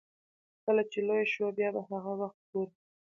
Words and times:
کله 0.65 0.83
چې 0.91 0.99
لويه 1.07 1.27
شوه 1.33 1.49
بيا 1.57 1.69
به 1.75 1.81
هغه 1.89 2.13
وخت 2.21 2.39
ګورو. 2.51 2.73